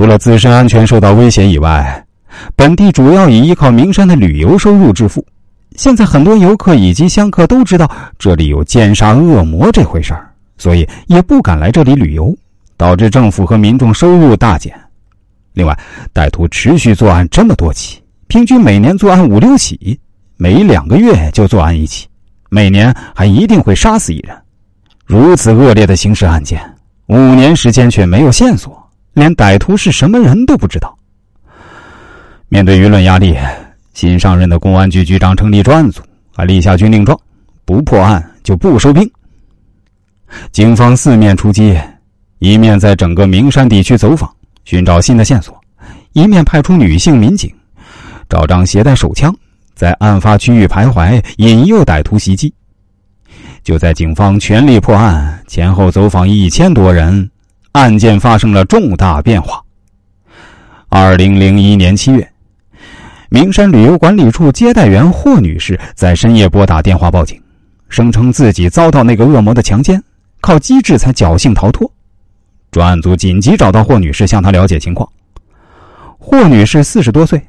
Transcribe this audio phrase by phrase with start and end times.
[0.00, 2.06] 除了自身安全受到威胁以外，
[2.56, 5.22] 本地主要以依靠名山的旅游收入致富。
[5.76, 7.86] 现在很多游客以及香客都知道
[8.18, 10.26] 这里有奸杀恶魔这回事儿，
[10.56, 12.34] 所以也不敢来这里旅游，
[12.78, 14.74] 导致政府和民众收入大减。
[15.52, 15.78] 另外，
[16.14, 20.00] 歹徒持续作案这么多起，平均每年作案五六起，
[20.38, 22.08] 每两个月就作案一起，
[22.48, 24.34] 每年还一定会杀死一人。
[25.04, 26.58] 如此恶劣的刑事案件，
[27.08, 28.79] 五年时间却没有线索，
[29.12, 30.96] 连歹徒是什么人都不知道。
[32.48, 33.36] 面对舆论压力。
[33.92, 36.00] 新上任的公安局局长成立专案组，
[36.34, 37.18] 还立下军令状：
[37.64, 39.10] 不破案就不收兵。
[40.52, 41.76] 警方四面出击，
[42.38, 44.32] 一面在整个名山地区走访，
[44.64, 45.52] 寻找新的线索；
[46.12, 47.52] 一面派出女性民警，
[48.28, 49.34] 找张携带手枪，
[49.74, 52.50] 在案发区域徘徊，引诱歹徒袭击。
[53.64, 57.28] 就在警方全力破案，前后走访一千多人，
[57.72, 59.62] 案件发生了重大变化。
[60.88, 62.28] 二零零一年七月。
[63.32, 67.40] 名山旅游管理处接待员霍女士在深夜拨打电话报警，
[67.88, 70.02] 声称自己遭到那个恶魔的强奸，
[70.40, 71.88] 靠机智才侥幸逃脱。
[72.72, 75.08] 专案组紧急找到霍女士，向她了解情况。
[76.18, 77.40] 霍女士四十多岁，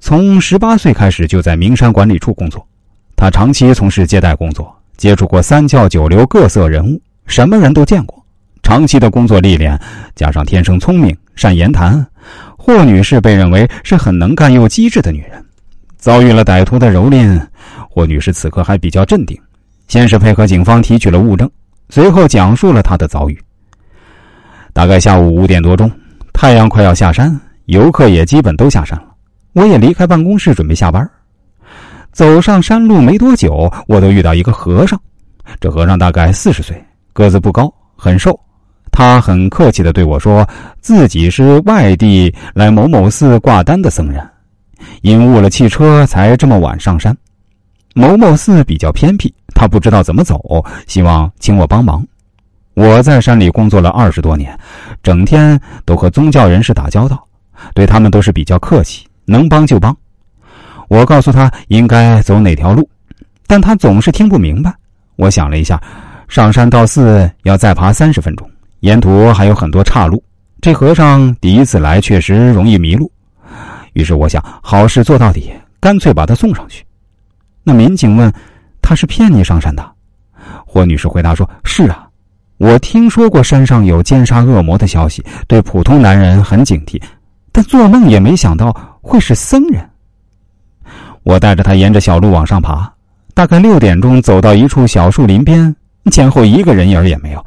[0.00, 2.66] 从十八岁开始就在名山管理处工作。
[3.14, 8.13] 她长期从事接待工作，接触过三教九流各色人物，什么人都见过。
[8.64, 9.78] 长期的工作历练，
[10.16, 12.04] 加上天生聪明、善言谈。
[12.56, 15.44] 霍女士被认为是很能干又机智的女人，
[15.98, 17.38] 遭遇了歹徒的蹂躏，
[17.90, 19.38] 霍女士此刻还比较镇定，
[19.86, 21.48] 先是配合警方提取了物证，
[21.90, 23.38] 随后讲述了她的遭遇。
[24.72, 25.88] 大概下午五点多钟，
[26.32, 29.08] 太阳快要下山，游客也基本都下山了，
[29.52, 31.08] 我也离开办公室准备下班。
[32.12, 34.98] 走上山路没多久，我都遇到一个和尚，
[35.60, 38.40] 这和尚大概四十岁，个子不高，很瘦。
[38.96, 40.48] 他很客气的对我说
[40.80, 44.24] ：“自己是外地来某某寺挂单的僧人，
[45.02, 47.14] 因误了汽车才这么晚上山。
[47.92, 52.06] 某某寺比较偏僻，他不知道怎么走，希望请我帮忙。
[52.74, 54.56] 我在山里工作了二十多年，
[55.02, 57.20] 整天都和宗教人士打交道，
[57.74, 59.96] 对他们都是比较客气，能帮就帮。
[60.86, 62.88] 我告诉他应该走哪条路，
[63.48, 64.72] 但他总是听不明白。
[65.16, 65.82] 我想了一下，
[66.28, 68.48] 上山到寺要再爬三十分钟。”
[68.84, 70.22] 沿途还有很多岔路，
[70.60, 73.10] 这和尚第一次来确实容易迷路，
[73.94, 75.50] 于是我想好事做到底，
[75.80, 76.84] 干脆把他送上去。
[77.62, 78.30] 那民警问
[78.82, 79.82] ：“他是骗你上山的？”
[80.66, 82.06] 霍女士回答说：“是啊，
[82.58, 87.00] 我听说过山上有奸杀恶魔的消息，对普通男人很警惕，
[87.52, 89.82] 但做梦也没想到会是僧人。”
[91.24, 92.92] 我带着他沿着小路往上爬，
[93.32, 95.74] 大概六点钟走到一处小树林边，
[96.12, 97.43] 前后一个人影也没有。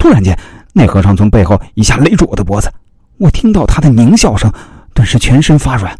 [0.00, 0.36] 突然间，
[0.72, 2.72] 那和尚从背后一下勒住我的脖子，
[3.18, 4.50] 我听到他的狞笑声，
[4.94, 5.94] 顿时全身发软，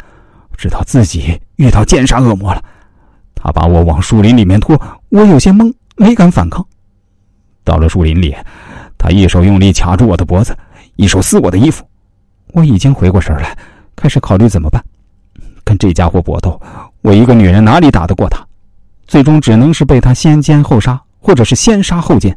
[0.56, 2.64] 知道自己遇到奸杀恶魔了。
[3.34, 4.80] 他把我往树林里面拖，
[5.10, 6.66] 我有些懵，没敢反抗。
[7.62, 8.34] 到了树林里，
[8.96, 10.56] 他一手用力卡住我的脖子，
[10.96, 11.84] 一手撕我的衣服。
[12.54, 13.56] 我已经回过神来，
[13.94, 14.82] 开始考虑怎么办。
[15.62, 16.58] 跟这家伙搏斗，
[17.02, 18.42] 我一个女人哪里打得过他？
[19.06, 22.34] 最终只能是被他先奸后杀，或者是先杀后奸。